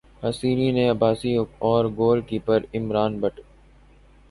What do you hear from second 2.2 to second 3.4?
keeper Imran but